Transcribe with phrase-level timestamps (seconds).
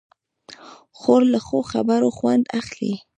[0.99, 2.93] خور له ښو خبرو خوند اخلي.